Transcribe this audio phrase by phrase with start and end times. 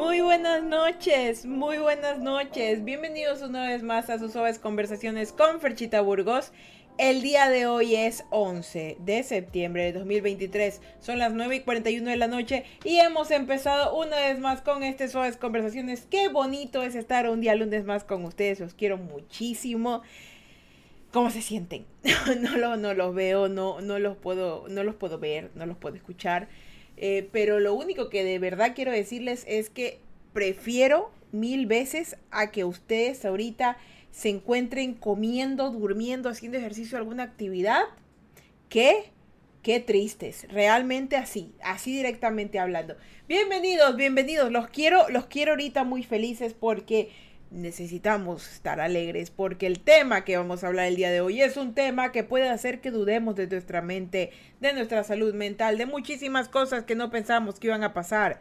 [0.00, 2.82] Muy buenas noches, muy buenas noches.
[2.84, 6.52] Bienvenidos una vez más a sus suaves conversaciones con Ferchita Burgos.
[6.96, 10.80] El día de hoy es 11 de septiembre de 2023.
[11.00, 14.82] Son las 9 y 41 de la noche y hemos empezado una vez más con
[14.84, 16.06] este suaves conversaciones.
[16.10, 18.58] Qué bonito es estar un día lunes más con ustedes.
[18.58, 20.00] Los quiero muchísimo.
[21.12, 21.84] ¿Cómo se sienten?
[22.40, 25.76] no, lo, no los veo, no, no, los puedo, no los puedo ver, no los
[25.76, 26.48] puedo escuchar.
[27.02, 30.00] Eh, pero lo único que de verdad quiero decirles es que
[30.34, 33.78] prefiero mil veces a que ustedes ahorita
[34.10, 37.84] se encuentren comiendo, durmiendo, haciendo ejercicio, alguna actividad,
[38.68, 39.04] que
[39.62, 42.96] qué tristes, realmente así, así directamente hablando.
[43.26, 47.10] Bienvenidos, bienvenidos, los quiero, los quiero ahorita muy felices porque
[47.50, 51.56] necesitamos estar alegres porque el tema que vamos a hablar el día de hoy es
[51.56, 55.86] un tema que puede hacer que dudemos de nuestra mente, de nuestra salud mental, de
[55.86, 58.40] muchísimas cosas que no pensamos que iban a pasar.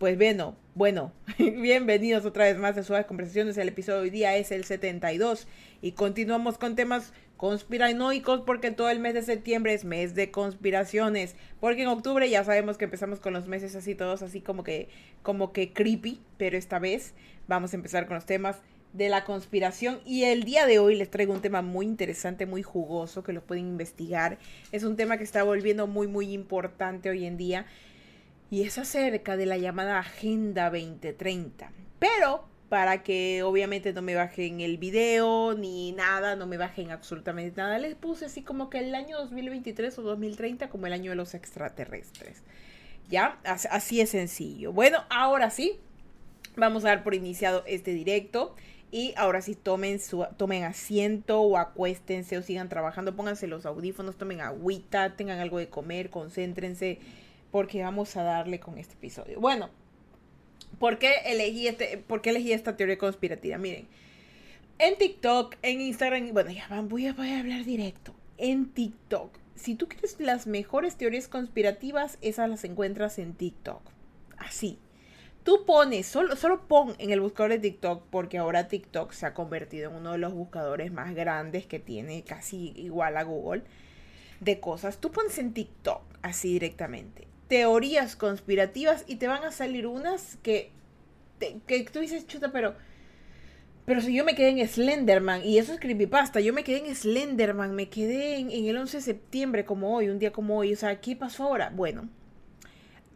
[0.00, 3.58] Pues bueno, bueno, bienvenidos otra vez más a Suaves Conversaciones.
[3.58, 5.46] El episodio de hoy día es el 72
[5.82, 11.36] y continuamos con temas conspiranoicos porque todo el mes de septiembre es mes de conspiraciones.
[11.60, 14.88] Porque en octubre ya sabemos que empezamos con los meses así todos así como que
[15.22, 17.12] como que creepy, pero esta vez
[17.46, 18.56] vamos a empezar con los temas
[18.94, 22.62] de la conspiración y el día de hoy les traigo un tema muy interesante, muy
[22.62, 24.38] jugoso que lo pueden investigar.
[24.72, 27.66] Es un tema que está volviendo muy muy importante hoy en día
[28.50, 31.70] y es acerca de la llamada Agenda 2030.
[31.98, 37.60] Pero para que obviamente no me bajen el video ni nada, no me bajen absolutamente
[37.60, 41.16] nada, les puse así como que el año 2023 o 2030 como el año de
[41.16, 42.42] los extraterrestres.
[43.08, 43.40] ¿Ya?
[43.44, 44.72] Así es sencillo.
[44.72, 45.80] Bueno, ahora sí,
[46.56, 48.54] vamos a dar por iniciado este directo.
[48.92, 54.16] Y ahora sí, tomen, su, tomen asiento o acuéstense o sigan trabajando, pónganse los audífonos,
[54.16, 56.98] tomen agüita, tengan algo de comer, concéntrense
[57.50, 59.40] porque vamos a darle con este episodio.
[59.40, 59.70] Bueno,
[60.78, 63.58] ¿por qué elegí, este, por qué elegí esta teoría conspirativa?
[63.58, 63.88] Miren,
[64.78, 68.14] en TikTok, en Instagram, bueno, ya van, voy a, hablar directo.
[68.38, 73.82] En TikTok, si tú quieres las mejores teorías conspirativas, esas las encuentras en TikTok.
[74.38, 74.78] Así.
[75.42, 79.34] Tú pones, solo, solo pon en el buscador de TikTok, porque ahora TikTok se ha
[79.34, 83.62] convertido en uno de los buscadores más grandes que tiene, casi igual a Google,
[84.40, 84.98] de cosas.
[84.98, 90.70] Tú pones en TikTok, así directamente teorías conspirativas y te van a salir unas que,
[91.66, 92.74] que tú dices, chuta, pero...
[93.86, 96.94] Pero si yo me quedé en Slenderman, y eso es creepypasta, yo me quedé en
[96.94, 100.74] Slenderman, me quedé en, en, el 11 de septiembre como hoy, un día como hoy,
[100.74, 101.72] o sea, ¿qué pasó ahora?
[101.74, 102.08] Bueno,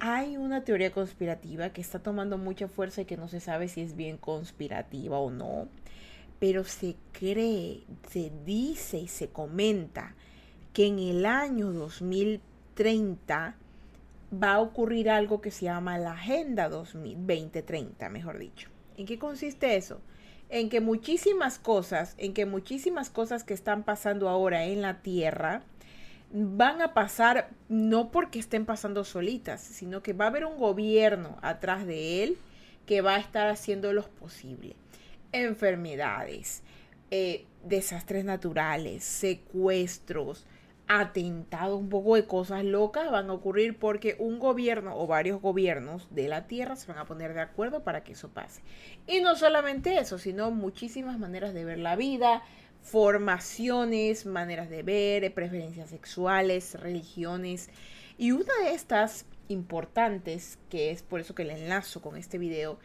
[0.00, 3.83] hay una teoría conspirativa que está tomando mucha fuerza y que no se sabe si
[3.83, 5.69] es bien conspirativa o no,
[6.41, 10.17] pero se cree, se dice y se comenta
[10.73, 13.59] que en el año 2030
[14.43, 18.69] va a ocurrir algo que se llama la Agenda 2030, mejor dicho.
[18.97, 20.00] ¿En qué consiste eso?
[20.49, 25.62] En que muchísimas cosas, en que muchísimas cosas que están pasando ahora en la Tierra
[26.31, 31.39] van a pasar no porque estén pasando solitas, sino que va a haber un gobierno
[31.43, 32.39] atrás de él
[32.87, 34.77] que va a estar haciendo lo posible.
[35.33, 36.62] Enfermedades,
[37.11, 40.44] eh, desastres naturales, secuestros,
[40.87, 46.06] atentado, un poco de cosas locas van a ocurrir porque un gobierno o varios gobiernos
[46.15, 48.62] de la Tierra se van a poner de acuerdo para que eso pase.
[49.06, 52.43] Y no solamente eso, sino muchísimas maneras de ver la vida,
[52.83, 57.71] formaciones, maneras de ver, preferencias sexuales, religiones.
[58.19, 62.78] Y una de estas importantes, que es por eso que le enlazo con este video,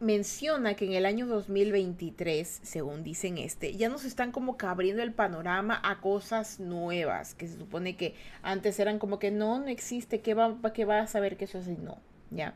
[0.00, 5.02] menciona que en el año 2023, según dicen este, ya nos están como que abriendo
[5.02, 9.68] el panorama a cosas nuevas, que se supone que antes eran como que no, no
[9.68, 11.68] existe, ¿qué va, qué va a saber que eso es?
[11.68, 11.98] No,
[12.30, 12.54] ya.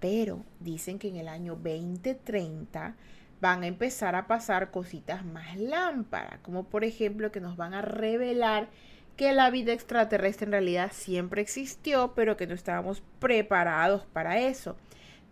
[0.00, 2.96] Pero dicen que en el año 2030
[3.40, 7.82] van a empezar a pasar cositas más lámparas, como por ejemplo que nos van a
[7.82, 8.68] revelar
[9.16, 14.76] que la vida extraterrestre en realidad siempre existió, pero que no estábamos preparados para eso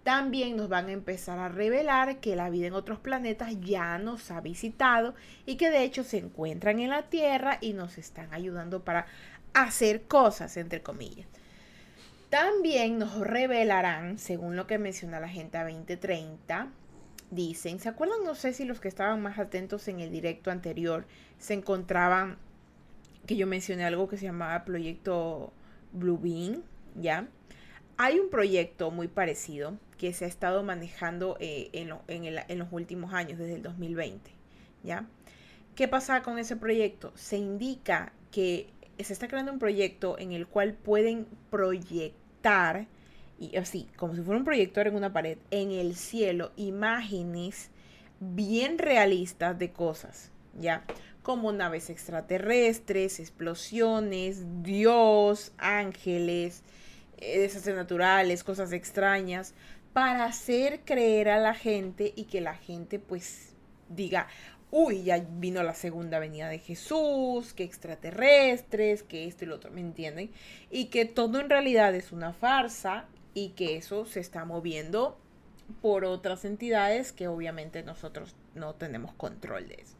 [0.02, 4.30] también nos van a empezar a revelar que la vida en otros planetas ya nos
[4.30, 5.14] ha visitado
[5.46, 9.06] y que de hecho se encuentran en la Tierra y nos están ayudando para
[9.52, 11.26] hacer cosas, entre comillas.
[12.30, 16.68] También nos revelarán, según lo que menciona la gente a 2030,
[17.30, 18.24] dicen, ¿se acuerdan?
[18.24, 21.06] No sé si los que estaban más atentos en el directo anterior
[21.38, 22.38] se encontraban
[23.26, 25.52] que yo mencioné algo que se llamaba Proyecto
[25.92, 26.62] Blue Beam,
[26.94, 27.26] ¿ya?
[27.96, 33.38] Hay un proyecto muy parecido que se ha estado manejando eh, en, los últimos años,
[33.38, 34.30] desde el 2020.
[34.82, 35.04] ¿ya?
[35.74, 37.12] ¿Qué pasa con ese proyecto?
[37.16, 42.86] Se indica que se está creando un proyecto en el cual pueden proyectar
[43.38, 47.68] y así, como si fuera un proyector en una pared, en el cielo, imágenes
[48.20, 50.82] bien realistas de cosas, ¿ya?
[51.22, 56.62] Como naves extraterrestres, explosiones, Dios, ángeles,
[57.18, 59.52] eh, desastres naturales, cosas extrañas,
[59.92, 63.54] para hacer creer a la gente y que la gente pues
[63.88, 64.28] diga,
[64.70, 69.70] uy, ya vino la segunda venida de Jesús, que extraterrestres, que esto y lo otro,
[69.70, 70.30] ¿me entienden?
[70.70, 75.18] Y que todo en realidad es una farsa y que eso se está moviendo
[75.82, 79.96] por otras entidades que obviamente nosotros no tenemos control de eso.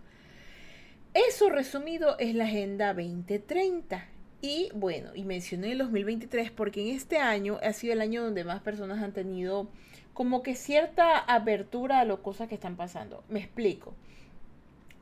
[1.15, 4.07] Eso resumido es la Agenda 2030.
[4.43, 8.45] Y bueno, y mencioné el 2023 porque en este año ha sido el año donde
[8.45, 9.69] más personas han tenido
[10.15, 13.23] como que cierta apertura a las cosas que están pasando.
[13.29, 13.95] Me explico.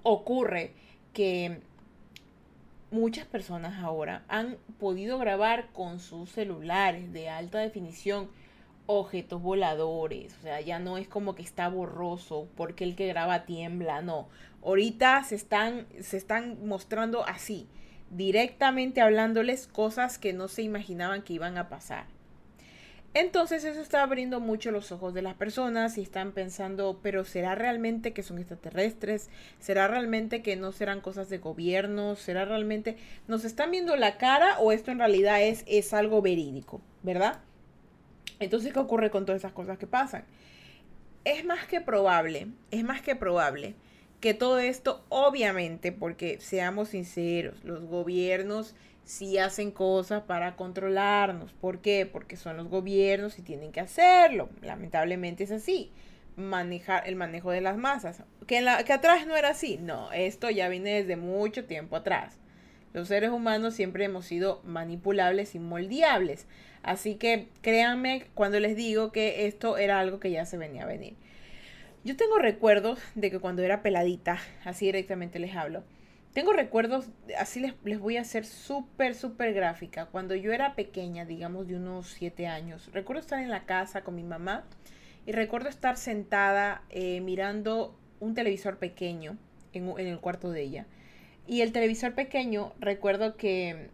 [0.02, 0.72] Ocurre
[1.12, 1.60] que
[2.90, 8.28] muchas personas ahora han podido grabar con sus celulares de alta definición
[8.86, 10.34] objetos voladores.
[10.38, 14.28] O sea, ya no es como que está borroso porque el que graba tiembla, no.
[14.64, 17.68] Ahorita se están, se están mostrando así,
[18.10, 22.06] directamente hablándoles cosas que no se imaginaban que iban a pasar.
[23.14, 27.54] Entonces eso está abriendo mucho los ojos de las personas y están pensando, pero ¿será
[27.54, 29.30] realmente que son extraterrestres?
[29.60, 32.16] ¿Será realmente que no serán cosas de gobierno?
[32.16, 32.96] ¿Será realmente
[33.26, 36.82] nos están viendo la cara o esto en realidad es, es algo verídico?
[37.02, 37.40] ¿Verdad?
[38.40, 40.24] Entonces, ¿qué ocurre con todas esas cosas que pasan?
[41.24, 43.74] Es más que probable, es más que probable
[44.20, 48.74] que todo esto, obviamente, porque seamos sinceros, los gobiernos
[49.04, 51.52] sí hacen cosas para controlarnos.
[51.52, 52.04] ¿Por qué?
[52.04, 54.50] Porque son los gobiernos y tienen que hacerlo.
[54.60, 55.90] Lamentablemente es así.
[56.36, 58.22] Manejar el manejo de las masas.
[58.46, 59.78] Que, en la, que atrás no era así.
[59.78, 62.38] No, esto ya viene desde mucho tiempo atrás.
[62.92, 66.46] Los seres humanos siempre hemos sido manipulables y moldeables.
[66.82, 70.86] Así que créanme cuando les digo que esto era algo que ya se venía a
[70.86, 71.16] venir.
[72.08, 75.84] Yo tengo recuerdos de que cuando era peladita, así directamente les hablo,
[76.32, 80.06] tengo recuerdos, así les, les voy a hacer súper, súper gráfica.
[80.06, 84.14] Cuando yo era pequeña, digamos de unos siete años, recuerdo estar en la casa con
[84.14, 84.64] mi mamá
[85.26, 89.36] y recuerdo estar sentada eh, mirando un televisor pequeño
[89.74, 90.86] en, en el cuarto de ella.
[91.46, 93.90] Y el televisor pequeño, recuerdo que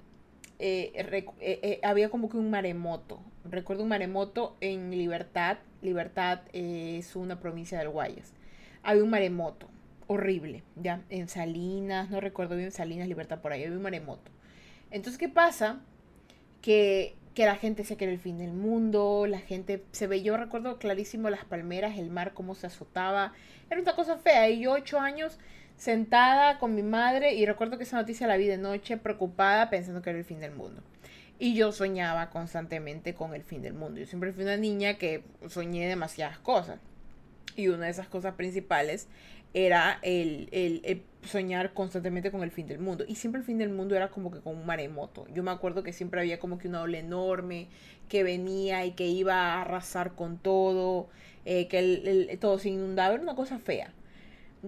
[0.66, 0.93] eh,
[1.40, 3.20] eh, eh, había como que un maremoto.
[3.44, 5.58] Recuerdo un maremoto en Libertad.
[5.82, 8.32] Libertad es una provincia del Guayas.
[8.82, 9.69] Había un maremoto
[10.06, 14.31] horrible, ya, en Salinas, no recuerdo bien, Salinas, Libertad, por ahí había un maremoto.
[14.90, 15.81] Entonces, ¿qué pasa?
[16.62, 20.22] Que, que la gente se que era el fin del mundo, la gente se ve,
[20.22, 23.32] yo recuerdo clarísimo las palmeras, el mar, cómo se azotaba,
[23.69, 25.38] era una cosa fea, y yo ocho años
[25.76, 30.03] sentada con mi madre y recuerdo que esa noticia la vi de noche preocupada pensando
[30.03, 30.82] que era el fin del mundo.
[31.38, 34.00] Y yo soñaba constantemente con el fin del mundo.
[34.00, 36.79] Yo siempre fui una niña que soñé demasiadas cosas.
[37.56, 39.09] Y una de esas cosas principales
[39.53, 43.05] era el, soñar constantemente con el fin del mundo.
[43.06, 45.26] Y siempre el fin del mundo era como que con un maremoto.
[45.35, 47.69] Yo me acuerdo que siempre había como que una ola enorme
[48.09, 51.09] que venía y que iba a arrasar con todo,
[51.44, 53.15] eh, que todo se inundaba.
[53.15, 53.93] Era una cosa fea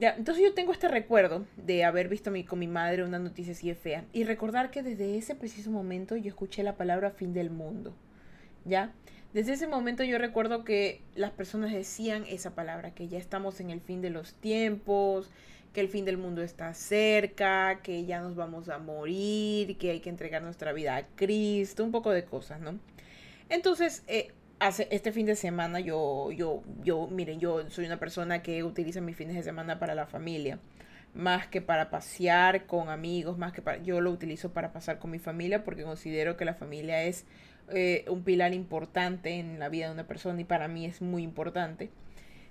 [0.00, 3.74] entonces yo tengo este recuerdo de haber visto con mi madre una noticia así de
[3.74, 7.94] fea y recordar que desde ese preciso momento yo escuché la palabra fin del mundo.
[8.64, 8.92] ¿Ya?
[9.32, 13.70] Desde ese momento yo recuerdo que las personas decían esa palabra, que ya estamos en
[13.70, 15.30] el fin de los tiempos,
[15.72, 20.00] que el fin del mundo está cerca, que ya nos vamos a morir, que hay
[20.00, 22.78] que entregar nuestra vida a Cristo, un poco de cosas, ¿no?
[23.50, 28.42] Entonces, eh, hace este fin de semana yo, yo, yo, miren, yo soy una persona
[28.42, 30.58] que utiliza mis fines de semana para la familia,
[31.14, 35.10] más que para pasear con amigos, más que para, yo lo utilizo para pasar con
[35.10, 37.24] mi familia porque considero que la familia es
[37.70, 41.22] eh, un pilar importante en la vida de una persona y para mí es muy
[41.22, 41.90] importante.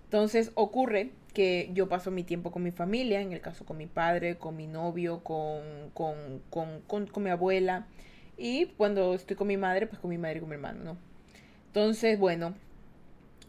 [0.03, 3.87] Entonces ocurre que yo paso mi tiempo con mi familia, en el caso con mi
[3.87, 7.87] padre, con mi novio, con, con, con, con, mi abuela
[8.37, 11.14] y cuando estoy con mi madre, pues con mi madre y con mi hermano, ¿no?
[11.75, 12.53] Entonces, bueno,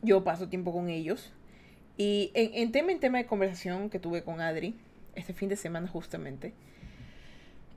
[0.02, 1.32] yo paso tiempo con ellos.
[1.96, 4.74] Y en, tema en tema de conversación que tuve con Adri,
[5.14, 6.52] este fin de semana justamente,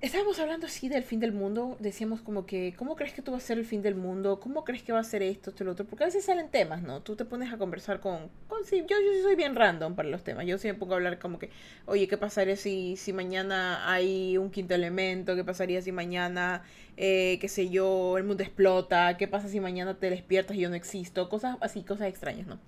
[0.02, 1.76] estábamos hablando así del fin del mundo.
[1.80, 4.40] Decíamos como que, ¿cómo crees que tú vas a ser el fin del mundo?
[4.40, 5.86] ¿Cómo crees que va a ser esto, esto, lo otro?
[5.86, 7.02] Porque a veces salen temas, ¿no?
[7.02, 8.30] Tú te pones a conversar con...
[8.48, 10.46] con sí, yo, yo soy bien random para los temas.
[10.46, 11.50] Yo sí me pongo a hablar como que,
[11.86, 15.36] oye, ¿qué pasaría si, si mañana hay un quinto elemento?
[15.36, 16.64] ¿Qué pasaría si mañana,
[16.96, 19.18] eh, qué sé yo, el mundo explota?
[19.18, 21.28] ¿Qué pasa si mañana te despiertas y yo no existo?
[21.30, 22.60] Cosas así, cosas extrañas, ¿no?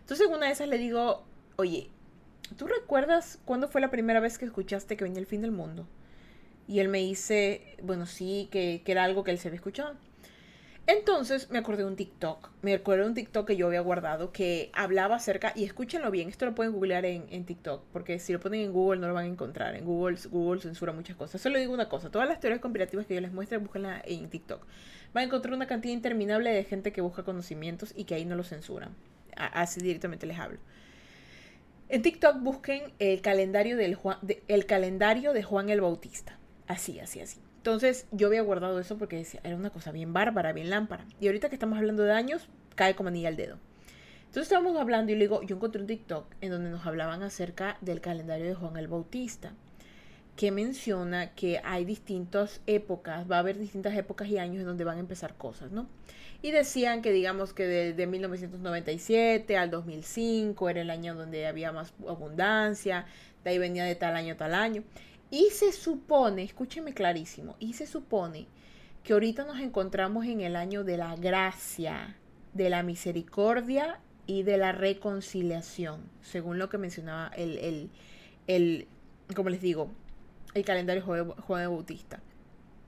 [0.00, 1.24] Entonces una de esas le digo,
[1.56, 1.88] oye,
[2.56, 5.86] ¿tú recuerdas cuándo fue la primera vez que escuchaste que venía el fin del mundo?
[6.68, 9.94] Y él me dice, bueno, sí, que, era algo que él se había escuchado.
[10.88, 14.30] Entonces me acordé de un TikTok, me acuerdo de un TikTok que yo había guardado
[14.30, 18.32] que hablaba acerca, y escúchenlo bien, esto lo pueden googlear en, en, TikTok, porque si
[18.32, 21.40] lo ponen en Google no lo van a encontrar, en Google, Google censura muchas cosas.
[21.40, 24.64] Solo digo una cosa, todas las teorías conspirativas que yo les muestre, búsquenla en TikTok.
[25.12, 28.36] Van a encontrar una cantidad interminable de gente que busca conocimientos y que ahí no
[28.36, 28.94] lo censuran.
[29.34, 30.58] Así directamente les hablo.
[31.88, 34.18] En TikTok busquen el calendario, del Juan,
[34.48, 36.38] el calendario de Juan el Bautista.
[36.68, 37.38] Así, así, así.
[37.58, 41.04] Entonces yo había guardado eso porque decía, era una cosa bien bárbara, bien lámpara.
[41.20, 43.58] Y ahorita que estamos hablando de años, cae como anilla al dedo.
[44.26, 47.78] Entonces estábamos hablando y le digo, yo encontré un TikTok en donde nos hablaban acerca
[47.80, 49.52] del calendario de Juan el Bautista,
[50.36, 54.84] que menciona que hay distintas épocas, va a haber distintas épocas y años en donde
[54.84, 55.86] van a empezar cosas, ¿no?
[56.42, 61.94] Y decían que digamos que de 1997 al 2005 era el año donde había más
[62.06, 63.06] abundancia,
[63.42, 64.84] de ahí venía de tal año tal año.
[65.30, 68.46] Y se supone, escúcheme clarísimo, y se supone
[69.02, 72.16] que ahorita nos encontramos en el año de la gracia,
[72.54, 77.90] de la misericordia y de la reconciliación, según lo que mencionaba el, el,
[78.46, 78.88] el
[79.34, 79.90] como les digo,
[80.54, 82.20] el calendario Juan Bautista.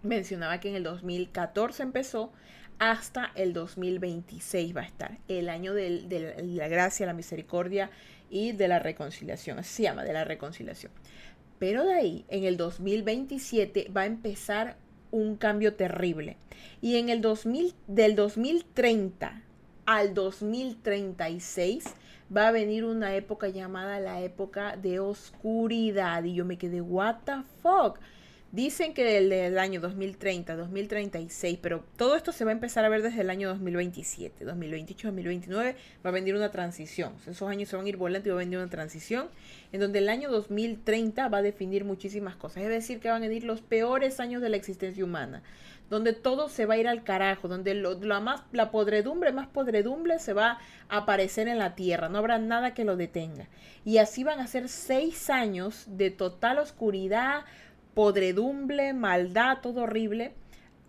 [0.02, 2.32] Mencionaba que en el 2014 empezó
[2.78, 7.90] hasta el 2026 va a estar, el año de, de la gracia, la misericordia
[8.30, 10.92] y de la reconciliación, así se llama, de la reconciliación.
[11.58, 14.76] Pero de ahí, en el 2027 va a empezar
[15.10, 16.36] un cambio terrible.
[16.80, 19.42] Y en el 2000, del 2030
[19.86, 21.84] al 2036
[22.34, 26.24] va a venir una época llamada la época de oscuridad.
[26.24, 27.98] Y yo me quedé, what the fuck?
[28.50, 32.88] Dicen que desde el año 2030, 2036, pero todo esto se va a empezar a
[32.88, 37.12] ver desde el año 2027, 2028, 2029, va a venir una transición.
[37.26, 39.28] Esos años se van a ir volando y va a venir una transición
[39.70, 42.62] en donde el año 2030 va a definir muchísimas cosas.
[42.62, 45.42] Es decir, que van a venir los peores años de la existencia humana,
[45.90, 50.18] donde todo se va a ir al carajo, donde lo, más, la podredumbre más podredumbre
[50.18, 53.46] se va a aparecer en la tierra, no habrá nada que lo detenga.
[53.84, 57.44] Y así van a ser seis años de total oscuridad,
[57.98, 60.32] podredumbre, maldad, todo horrible,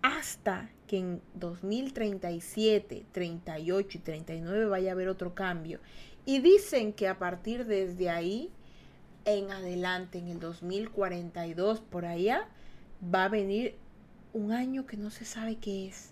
[0.04, 5.80] hasta que en 2037, 38 y 39 vaya a haber otro cambio.
[6.28, 8.52] Y dicen que a partir desde ahí
[9.26, 12.48] en adelante, en el 2042, por allá,
[13.04, 13.74] va a venir
[14.34, 16.12] un año que no se sabe qué es.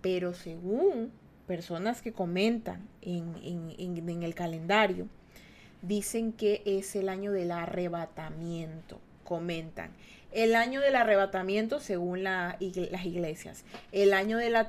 [0.00, 1.12] Pero según
[1.46, 5.06] personas que comentan en, en, en el calendario,
[5.82, 9.90] dicen que es el año del arrebatamiento comentan.
[10.32, 13.64] El año del arrebatamiento según las iglesias.
[13.92, 14.68] El año de la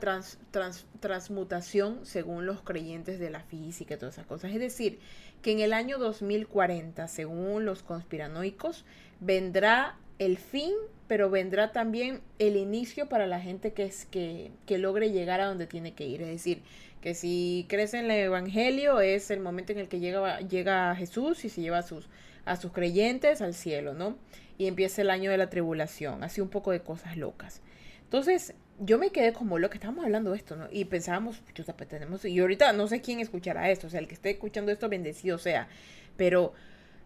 [1.00, 4.52] transmutación según los creyentes de la física y todas esas cosas.
[4.52, 5.00] Es decir,
[5.42, 8.86] que en el año 2040, según los conspiranoicos,
[9.20, 10.74] vendrá el fin,
[11.08, 15.68] pero vendrá también el inicio para la gente que, es, que, logre llegar a donde
[15.68, 16.22] tiene que ir.
[16.22, 16.62] Es decir,
[17.02, 21.50] que si crees en el Evangelio es el momento en el que llega, Jesús y
[21.50, 24.18] se lleva a sus creyentes al cielo, ¿no?
[24.58, 27.62] Y empieza el año de la tribulación, así un poco de cosas locas.
[28.04, 30.68] Entonces, yo me quedé como lo que estábamos hablando de esto, ¿no?
[30.72, 34.14] Y pensábamos, pues tenemos, y ahorita no sé quién escuchará esto, o sea, el que
[34.14, 35.68] esté escuchando esto, bendecido sea,
[36.16, 36.54] pero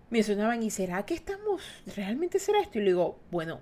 [0.10, 1.62] me sonaban, ¿y será que estamos,
[1.96, 2.79] realmente será esto?
[2.79, 3.62] Y le digo, bueno,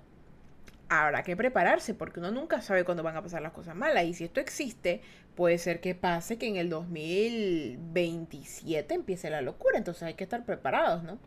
[0.88, 4.14] habrá que prepararse, porque uno nunca sabe cuándo van a pasar las cosas malas, y
[4.14, 5.02] si esto existe,
[5.36, 10.44] puede ser que pase que en el 2027 empiece la locura, entonces hay que estar
[10.44, 11.20] preparados, ¿no?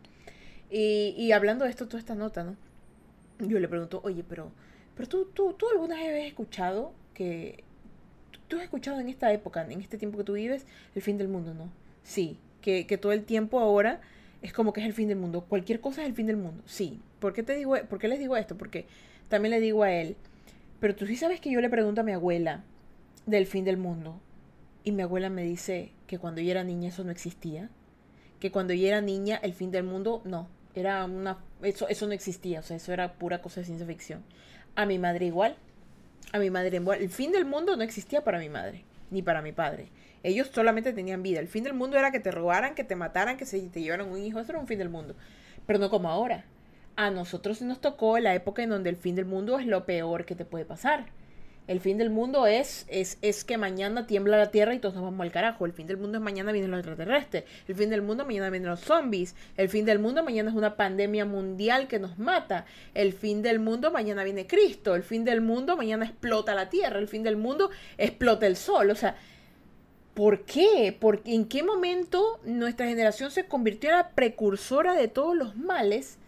[0.70, 2.56] Y, hablando de esto, toda esta nota, ¿no?
[3.38, 4.50] Yo le pregunto, oye, pero,
[4.96, 7.62] pero tú, tú, tú alguna vez has escuchado que...
[8.48, 11.28] Tú has escuchado en esta época, en este tiempo que tú vives, el fin del
[11.28, 11.70] mundo, ¿no?
[12.02, 14.00] Sí, que, que todo el tiempo ahora
[14.42, 15.46] es como que es el fin del mundo.
[15.48, 16.62] Cualquier cosa es el fin del mundo.
[16.66, 17.00] Sí.
[17.18, 18.58] ¿Por qué, te digo, ¿Por qué les digo esto?
[18.58, 18.86] Porque
[19.28, 20.16] también le digo a él,
[20.80, 22.62] pero tú sí sabes que yo le pregunto a mi abuela
[23.24, 24.20] del fin del mundo.
[24.84, 27.70] Y mi abuela me dice que cuando yo era niña eso no existía.
[28.44, 30.48] Que cuando yo era niña el fin del mundo no.
[30.74, 31.38] Era una.
[31.62, 34.22] Eso, eso no existía, o sea, eso era pura cosa de ciencia ficción.
[34.74, 35.56] A mi madre igual.
[36.30, 37.00] A mi madre igual.
[37.00, 39.88] El fin del mundo no existía para mi madre, ni para mi padre.
[40.22, 41.40] Ellos solamente tenían vida.
[41.40, 44.10] El fin del mundo era que te robaran, que te mataran, que se te llevaran
[44.10, 44.38] un hijo.
[44.40, 45.14] Eso era un fin del mundo.
[45.66, 46.44] Pero no como ahora.
[46.96, 50.26] A nosotros nos tocó la época en donde el fin del mundo es lo peor
[50.26, 51.06] que te puede pasar.
[51.66, 55.04] El fin del mundo es, es, es que mañana tiembla la tierra y todos nos
[55.04, 55.64] vamos al carajo.
[55.64, 57.44] El fin del mundo es mañana vienen los extraterrestres.
[57.66, 59.34] El fin del mundo mañana vienen los zombies.
[59.56, 62.66] El fin del mundo mañana es una pandemia mundial que nos mata.
[62.92, 64.94] El fin del mundo mañana viene Cristo.
[64.94, 66.98] El fin del mundo mañana explota la tierra.
[66.98, 68.90] El fin del mundo explota el sol.
[68.90, 69.16] O sea,
[70.12, 70.94] ¿por qué?
[71.00, 76.18] Porque ¿En qué momento nuestra generación se convirtió en la precursora de todos los males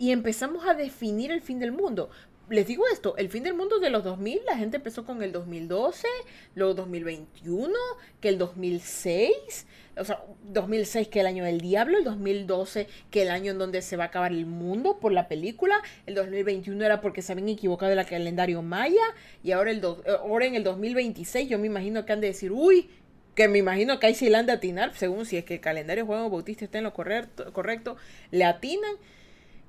[0.00, 2.10] y empezamos a definir el fin del mundo?
[2.50, 5.30] Les digo esto, el fin del mundo de los 2000, la gente empezó con el
[5.32, 6.06] 2012,
[6.54, 7.72] luego 2021,
[8.20, 9.66] que el 2006,
[9.96, 13.82] o sea, 2006 que el año del diablo, el 2012 que el año en donde
[13.82, 17.48] se va a acabar el mundo por la película, el 2021 era porque se habían
[17.48, 19.04] equivocado del calendario maya,
[19.44, 22.90] y ahora, el ahora en el 2026 yo me imagino que han de decir, uy,
[23.36, 25.60] que me imagino que ahí sí le han de atinar, según si es que el
[25.60, 27.96] calendario Juego Bautista está en lo correcto, correcto
[28.32, 28.96] le atinan,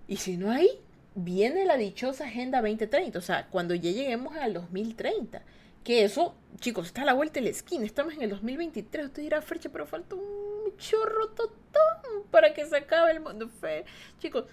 [0.08, 0.68] y si no hay,
[1.16, 5.42] viene la dichosa Agenda 2030, o sea, cuando ya lleguemos al 2030.
[5.84, 7.86] Que eso, chicos, está a la vuelta de la esquina.
[7.86, 9.08] Estamos en el 2023.
[9.08, 13.50] Usted dirá, Frecha, pero falta un chorro totón para que se acabe el mundo.
[13.50, 13.86] Fe.
[14.20, 14.46] Chicos,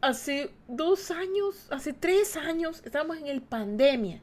[0.00, 4.20] hace dos años, hace tres años, estábamos en el pandemia.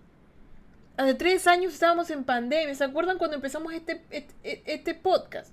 [0.98, 2.76] Hace tres años estábamos en pandemia.
[2.76, 5.52] ¿Se acuerdan cuando empezamos este, este, este podcast?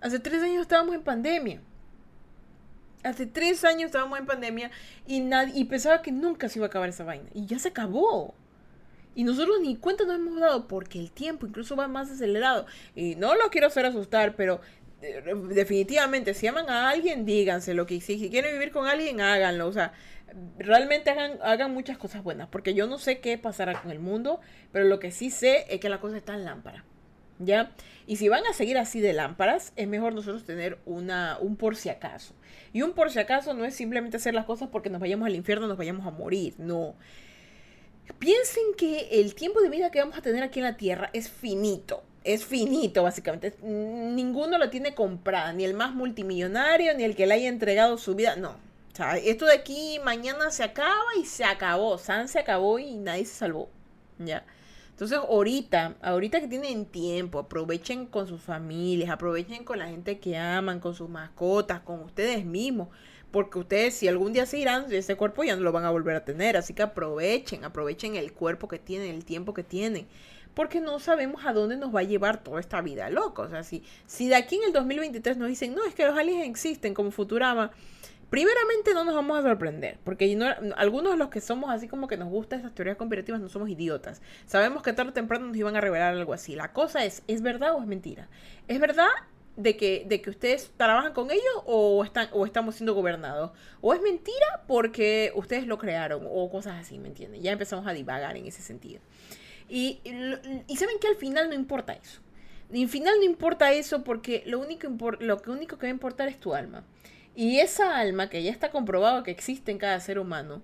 [0.00, 1.60] Hace tres años estábamos en pandemia.
[3.02, 4.70] Hace tres años estábamos en pandemia
[5.06, 7.28] y, nadie, y pensaba que nunca se iba a acabar esa vaina.
[7.32, 8.34] Y ya se acabó.
[9.14, 12.66] Y nosotros ni cuenta nos hemos dado porque el tiempo incluso va más acelerado.
[12.94, 14.60] Y no lo quiero hacer asustar, pero
[15.02, 17.86] eh, definitivamente si aman a alguien, díganselo.
[17.86, 19.66] Que si, si quieren vivir con alguien, háganlo.
[19.66, 19.92] O sea,
[20.58, 22.48] realmente hagan, hagan muchas cosas buenas.
[22.48, 24.40] Porque yo no sé qué pasará con el mundo,
[24.72, 26.84] pero lo que sí sé es que la cosa está en lámpara.
[27.40, 27.72] ¿Ya?
[28.06, 31.74] Y si van a seguir así de lámparas, es mejor nosotros tener una, un por
[31.74, 32.34] si acaso.
[32.72, 35.34] Y un por si acaso no es simplemente hacer las cosas porque nos vayamos al
[35.34, 36.54] infierno, nos vayamos a morir.
[36.58, 36.94] No.
[38.18, 41.30] Piensen que el tiempo de vida que vamos a tener aquí en la Tierra es
[41.30, 42.02] finito.
[42.22, 43.54] Es finito, básicamente.
[43.62, 45.52] Ninguno lo tiene comprada.
[45.54, 48.36] Ni el más multimillonario, ni el que le haya entregado su vida.
[48.36, 48.56] No.
[48.98, 51.96] O esto de aquí mañana se acaba y se acabó.
[51.96, 53.70] San se acabó y nadie se salvó.
[54.18, 54.44] Ya.
[55.00, 60.36] Entonces, ahorita, ahorita que tienen tiempo, aprovechen con sus familias, aprovechen con la gente que
[60.36, 62.88] aman, con sus mascotas, con ustedes mismos.
[63.30, 66.16] Porque ustedes, si algún día se irán ese cuerpo, ya no lo van a volver
[66.16, 66.58] a tener.
[66.58, 70.06] Así que aprovechen, aprovechen el cuerpo que tienen, el tiempo que tienen.
[70.52, 73.40] Porque no sabemos a dónde nos va a llevar toda esta vida loca.
[73.40, 76.18] O sea, si, si de aquí en el 2023 nos dicen, no, es que los
[76.18, 77.70] aliens existen como Futurama,
[78.30, 80.38] primeramente no nos vamos a sorprender, porque
[80.76, 83.68] algunos de los que somos así como que nos gustan esas teorías conspirativas no somos
[83.68, 84.22] idiotas.
[84.46, 86.54] Sabemos que tarde o temprano nos iban a revelar algo así.
[86.54, 88.28] La cosa es, ¿es verdad o es mentira?
[88.68, 89.08] ¿Es verdad
[89.56, 93.50] de que, de que ustedes trabajan con ellos o, están, o estamos siendo gobernados?
[93.80, 96.26] ¿O es mentira porque ustedes lo crearon?
[96.30, 97.42] O cosas así, ¿me entienden?
[97.42, 99.00] Ya empezamos a divagar en ese sentido.
[99.68, 100.00] Y,
[100.66, 102.20] y, saben que al final no importa eso.
[102.72, 104.88] Al final no importa eso porque lo único,
[105.18, 106.84] lo único que va a importar es tu alma.
[107.34, 110.62] Y esa alma, que ya está comprobado que existe en cada ser humano,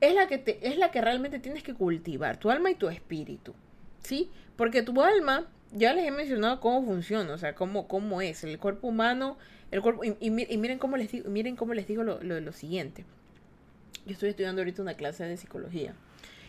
[0.00, 2.88] es la que, te, es la que realmente tienes que cultivar, tu alma y tu
[2.88, 3.54] espíritu.
[4.02, 4.30] ¿Sí?
[4.56, 8.44] Porque tu alma, ya les he mencionado cómo funciona, o sea, cómo, cómo es.
[8.44, 9.36] El cuerpo humano,
[9.70, 10.02] el cuerpo.
[10.04, 13.04] Y, miren cómo les digo, miren cómo les digo lo, lo, siguiente.
[14.06, 15.94] Yo estoy estudiando ahorita una clase de psicología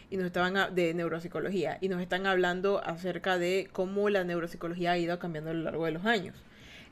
[0.09, 4.97] y nos estaban de neuropsicología y nos están hablando acerca de cómo la neuropsicología ha
[4.97, 6.35] ido cambiando a lo largo de los años.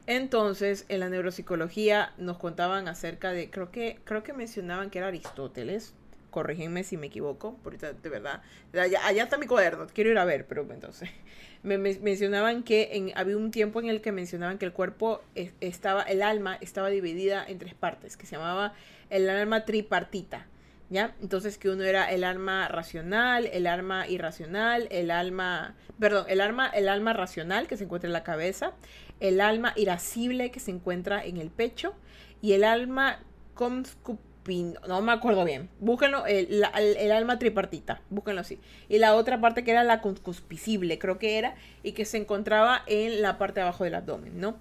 [0.08, 5.08] Entonces, en la neuropsicología nos contaban acerca de, creo que, creo que mencionaban que era
[5.08, 5.94] Aristóteles,
[6.32, 8.42] corrígenme si me equivoco, ahorita de verdad,
[8.74, 11.10] allá, está mi cuaderno, quiero ir a ver, pero entonces,
[11.64, 15.22] me, mencionaban que en, había un tiempo en el que mencionaban que el cuerpo
[15.60, 18.74] estaba, el alma estaba dividida en tres partes, que se llamaba
[19.10, 20.48] el alma tripartita.
[20.90, 21.16] ¿Ya?
[21.22, 26.68] Entonces que uno era el alma racional, el alma irracional, el alma, perdón, el alma,
[26.68, 28.72] el alma racional que se encuentra en la cabeza,
[29.20, 31.94] el alma irascible que se encuentra en el pecho
[32.42, 33.20] y el alma
[33.54, 38.60] conscupino, no me acuerdo bien, búsquenlo, el, el, alma tripartita, búsquenlo así.
[38.88, 42.84] Y la otra parte que era la conscuspicible, creo que era, y que se encontraba
[42.88, 44.58] en la parte de abajo del abdomen, ¿no?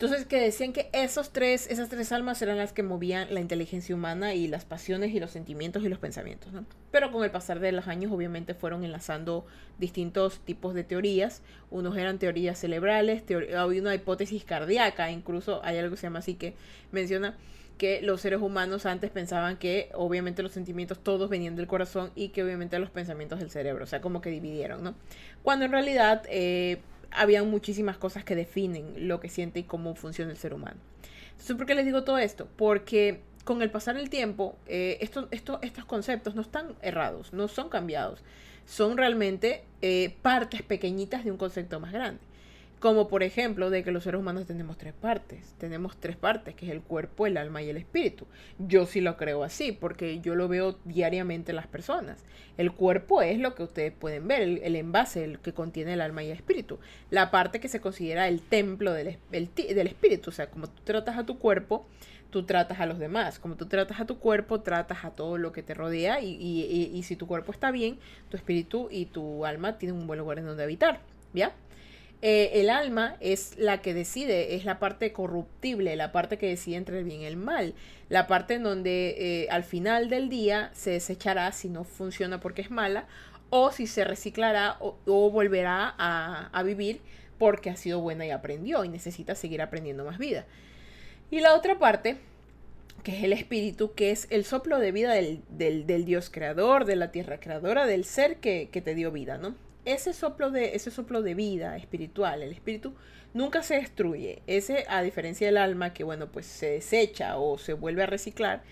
[0.00, 3.94] Entonces que decían que esos tres, esas tres almas eran las que movían la inteligencia
[3.94, 6.64] humana y las pasiones y los sentimientos y los pensamientos, ¿no?
[6.90, 9.44] Pero con el pasar de los años obviamente fueron enlazando
[9.78, 11.42] distintos tipos de teorías.
[11.70, 16.32] Unos eran teorías cerebrales, había una hipótesis cardíaca, incluso hay algo que se llama así
[16.32, 16.54] que
[16.92, 17.36] menciona
[17.76, 22.30] que los seres humanos antes pensaban que obviamente los sentimientos todos venían del corazón y
[22.30, 24.94] que obviamente los pensamientos del cerebro, o sea, como que dividieron, ¿no?
[25.42, 30.30] Cuando en realidad eh, habían muchísimas cosas que definen lo que siente y cómo funciona
[30.30, 30.78] el ser humano.
[31.30, 32.48] Entonces, ¿por qué les digo todo esto?
[32.56, 38.22] Porque con el pasar del tiempo, eh, estos conceptos no están errados, no son cambiados,
[38.66, 42.20] son realmente eh, partes pequeñitas de un concepto más grande.
[42.80, 45.54] Como por ejemplo de que los seres humanos tenemos tres partes.
[45.58, 48.26] Tenemos tres partes, que es el cuerpo, el alma y el espíritu.
[48.58, 52.24] Yo sí lo creo así, porque yo lo veo diariamente en las personas.
[52.56, 56.22] El cuerpo es lo que ustedes pueden ver, el, envase, el que contiene el alma
[56.22, 56.78] y el espíritu.
[57.10, 60.30] La parte que se considera el templo del, espíritu.
[60.30, 61.86] O sea, como tú tratas a tu cuerpo,
[62.30, 63.38] tú tratas a los demás.
[63.38, 67.02] Como tú tratas a tu cuerpo, tratas a todo lo que te rodea y, y,
[67.02, 67.98] si tu cuerpo está bien,
[68.30, 71.00] tu espíritu y tu alma tienen un buen lugar en donde habitar.
[71.34, 71.52] ¿Ya?
[72.22, 76.76] Eh, el alma es la que decide, es la parte corruptible, la parte que decide
[76.76, 77.74] entre el bien y el mal,
[78.10, 82.60] la parte en donde eh, al final del día se desechará si no funciona porque
[82.60, 83.06] es mala
[83.48, 87.00] o si se reciclará o, volverá a, vivir
[87.38, 90.44] porque ha sido buena y aprendió y necesita seguir aprendiendo más vida.
[91.30, 92.18] Y la otra parte,
[93.02, 97.10] que es el espíritu, que es el soplo de vida del, Dios creador, de la
[97.12, 99.54] tierra creadora, del ser que te dio vida, ¿no?
[99.92, 102.94] Ese soplo de, ese soplo de vida espiritual, el espíritu,
[103.34, 104.42] nunca se destruye.
[104.46, 108.62] Ese, a diferencia del alma, que bueno, pues se desecha o se vuelve a reciclar,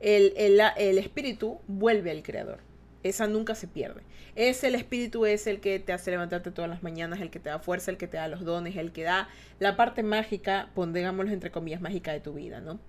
[0.00, 2.60] el, el, espíritu vuelve al creador.
[3.02, 4.02] Esa nunca se pierde.
[4.34, 7.48] Es el espíritu, es el que te hace levantarte todas las mañanas, el que te
[7.48, 9.28] da fuerza, el que te da los dones, el que da
[9.60, 12.80] la parte mágica, pongámoslo entre comillas, mágica de tu vida, ¿no?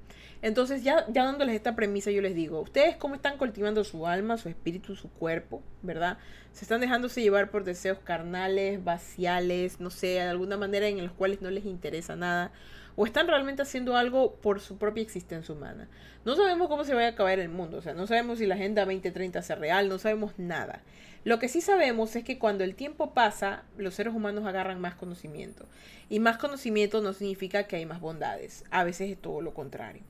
[0.41, 4.38] Entonces, ya, ya dándoles esta premisa, yo les digo, ¿ustedes cómo están cultivando su alma,
[4.38, 5.63] su espíritu, su cuerpo?
[5.82, 6.17] ¿Verdad?
[6.52, 11.12] Se están dejándose llevar por deseos carnales, vaciales, no sé, de alguna manera en los
[11.12, 12.52] cuales no les interesa nada.
[12.95, 15.88] O están realmente haciendo algo por su propia existencia humana.
[16.26, 17.78] No sabemos cómo se va a acabar el mundo.
[17.78, 20.82] O sea, no sabemos si la Agenda 2030 sea real, no sabemos nada.
[21.23, 24.95] Lo que sí sabemos es que cuando el tiempo pasa, los seres humanos agarran más
[24.95, 25.65] conocimiento.
[26.10, 28.63] Y más conocimiento no significa que hay más bondades.
[28.71, 30.04] A veces es todo lo contrario.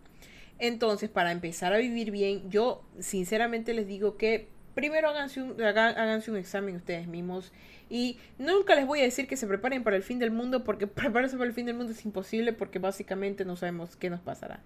[0.59, 6.37] Entonces, para empezar a vivir bien, yo sinceramente les digo que primero háganse un, un
[6.37, 7.51] examen ustedes mismos
[7.89, 10.85] y nunca les voy a decir que se preparen para el fin del mundo porque
[10.87, 14.59] prepararse para el fin del mundo es imposible porque básicamente no sabemos qué nos pasará.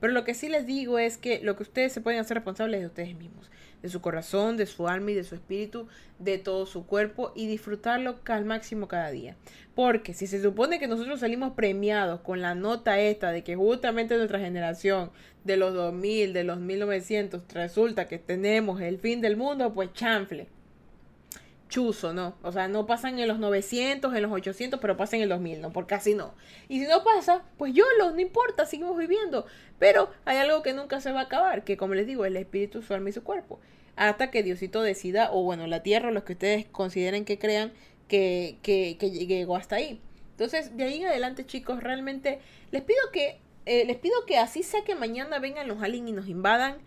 [0.00, 2.80] Pero lo que sí les digo es que lo que ustedes se pueden hacer responsables
[2.80, 3.50] de ustedes mismos,
[3.82, 7.46] de su corazón, de su alma y de su espíritu, de todo su cuerpo y
[7.46, 9.36] disfrutarlo al máximo cada día.
[9.74, 14.16] Porque si se supone que nosotros salimos premiados con la nota esta de que justamente
[14.16, 15.10] nuestra generación
[15.44, 20.48] de los 2000, de los 1900, resulta que tenemos el fin del mundo, pues chanfle
[21.68, 22.36] chuzo, ¿no?
[22.42, 25.60] O sea, no pasan en los 900, en los 800, pero pasan en el 2000,
[25.60, 25.72] ¿no?
[25.72, 26.34] Porque así no.
[26.68, 29.46] Y si no pasa, pues yo lo, no importa, seguimos viviendo.
[29.78, 32.82] Pero hay algo que nunca se va a acabar, que como les digo, el espíritu,
[32.82, 33.60] su alma y su cuerpo.
[33.96, 37.72] Hasta que Diosito decida, o bueno, la tierra, los que ustedes consideren que crean,
[38.08, 40.00] que, que, que llegó hasta ahí.
[40.30, 42.38] Entonces, de ahí en adelante, chicos, realmente
[42.70, 46.12] les pido que, eh, les pido que así sea que mañana vengan los aliens y
[46.12, 46.78] nos invadan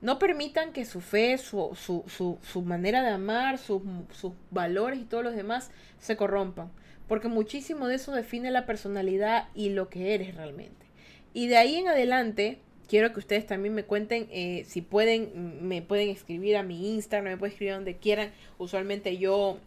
[0.00, 3.82] no permitan que su fe, su, su, su, su manera de amar, sus,
[4.12, 6.70] sus valores y todos los demás se corrompan.
[7.06, 10.86] Porque muchísimo de eso define la personalidad y lo que eres realmente.
[11.34, 12.58] Y de ahí en adelante,
[12.88, 17.32] quiero que ustedes también me cuenten eh, si pueden, me pueden escribir a mi Instagram,
[17.32, 18.30] me pueden escribir donde quieran.
[18.58, 19.58] Usualmente yo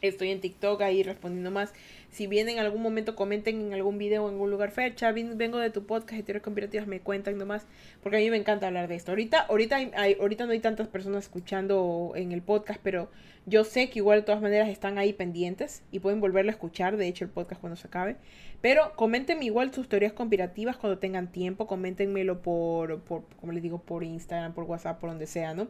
[0.00, 1.72] estoy en TikTok ahí respondiendo más.
[2.10, 4.70] Si vienen en algún momento, comenten en algún video o en algún lugar.
[4.70, 7.66] Fecha, vengo de tu podcast de teorías conspirativas, me cuentan nomás.
[8.02, 9.12] Porque a mí me encanta hablar de esto.
[9.12, 13.10] Ahorita, ahorita, hay, ahorita no hay tantas personas escuchando en el podcast, pero
[13.44, 16.96] yo sé que igual de todas maneras están ahí pendientes y pueden volverlo a escuchar,
[16.96, 18.16] de hecho, el podcast cuando se acabe.
[18.62, 21.66] Pero coméntenme igual sus teorías conspirativas cuando tengan tiempo.
[21.66, 25.68] Coméntenmelo por, por, como les digo, por Instagram, por WhatsApp, por donde sea, ¿no?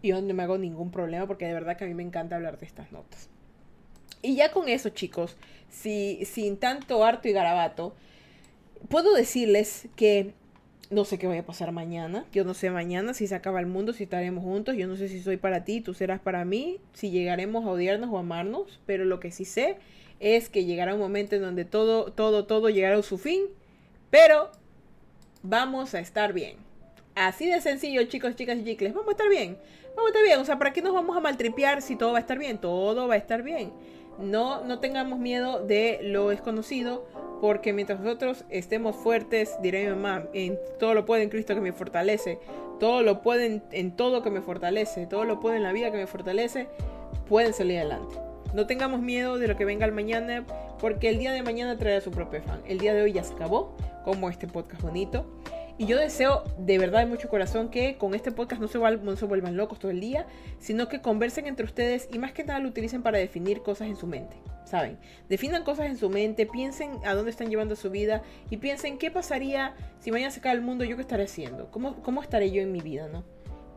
[0.00, 2.36] Y yo no me hago ningún problema porque de verdad que a mí me encanta
[2.36, 3.30] hablar de estas notas.
[4.22, 5.36] Y ya con eso, chicos,
[5.68, 7.94] si, sin tanto harto y garabato,
[8.88, 10.32] puedo decirles que
[10.90, 12.24] no sé qué vaya a pasar mañana.
[12.32, 14.76] Yo no sé mañana si se acaba el mundo, si estaremos juntos.
[14.76, 18.10] Yo no sé si soy para ti, tú serás para mí, si llegaremos a odiarnos
[18.10, 18.78] o amarnos.
[18.86, 19.78] Pero lo que sí sé
[20.20, 23.44] es que llegará un momento en donde todo, todo, todo llegará a su fin.
[24.10, 24.50] Pero
[25.42, 26.56] vamos a estar bien.
[27.14, 28.92] Así de sencillo, chicos, chicas y chicles.
[28.92, 29.56] Vamos a estar bien.
[29.96, 30.38] Vamos a estar bien.
[30.40, 32.58] O sea, ¿para qué nos vamos a maltripear si todo va a estar bien?
[32.58, 33.72] Todo va a estar bien.
[34.18, 37.06] No, no tengamos miedo de lo desconocido,
[37.40, 41.60] porque mientras nosotros estemos fuertes, diré mi mamá, en todo lo puede en Cristo que
[41.60, 42.38] me fortalece,
[42.78, 45.98] todo lo pueden en todo que me fortalece, todo lo puede en la vida que
[45.98, 46.68] me fortalece,
[47.28, 48.16] pueden salir adelante.
[48.54, 50.44] No tengamos miedo de lo que venga el mañana,
[50.78, 52.60] porque el día de mañana traerá su propio fan.
[52.66, 55.24] El día de hoy ya se acabó, como este podcast bonito.
[55.78, 59.56] Y yo deseo de verdad de mucho corazón que con este podcast no se, vuelvan
[59.56, 60.26] locos todo el día,
[60.58, 63.96] sino que conversen entre ustedes y más que nada lo utilicen para definir cosas en
[63.96, 64.36] su mente.
[64.64, 64.98] ¿Saben?
[65.28, 69.10] Definan cosas en su mente, piensen a dónde están llevando su vida y piensen qué
[69.10, 72.62] pasaría si mañana se cae el mundo, yo qué estaré haciendo, cómo, cómo estaré yo
[72.62, 73.24] en mi vida, ¿no?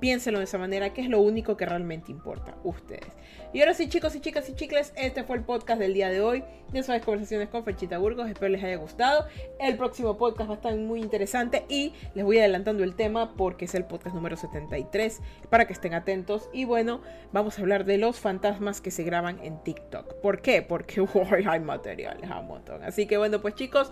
[0.06, 3.12] Piénselo de esa manera, que es lo único que realmente importa, ustedes.
[3.54, 6.22] Y ahora sí, chicos y chicas y chicles, este fue el podcast del día de
[6.22, 8.30] hoy de Suaves Conversaciones con Ferchita Burgos.
[8.30, 9.26] Espero les haya gustado.
[9.60, 13.66] El próximo podcast va a estar muy interesante y les voy adelantando el tema porque
[13.66, 16.52] es el podcast número 73 para que estén atentos.
[16.54, 17.02] Y bueno,
[17.34, 20.22] vamos a hablar de los fantasmas que se graban en TikTok.
[20.22, 20.62] ¿Por qué?
[20.62, 21.04] Porque
[21.48, 22.84] hay materiales a montón.
[22.84, 23.92] Así que bueno, pues chicos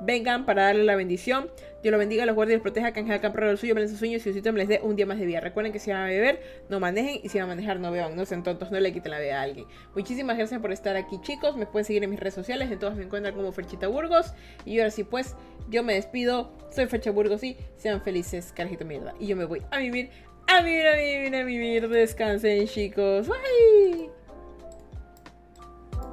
[0.00, 1.50] vengan para darle la bendición.
[1.82, 4.20] Dios lo bendiga, los guarde y los proteja, que Ángel Camperro del suyo, sus sueños
[4.22, 5.40] y su sitio les dé un día más de vida.
[5.40, 8.14] Recuerden que si van a beber, no manejen y si van a manejar, no beban,
[8.14, 9.66] no sean tontos, no le quiten la vida a alguien.
[9.94, 11.56] Muchísimas gracias por estar aquí, chicos.
[11.56, 14.32] Me pueden seguir en mis redes sociales, en todas me encuentran como Ferchita Burgos.
[14.64, 15.34] Y ahora sí, pues,
[15.68, 16.52] yo me despido.
[16.70, 19.14] Soy Fercha Burgos y sean felices, carajito mierda.
[19.18, 20.10] Y yo me voy a vivir,
[20.46, 21.88] a vivir, a vivir, a vivir.
[21.88, 23.28] Descansen, chicos.
[23.28, 24.10] Bye.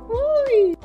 [0.09, 0.77] Uy.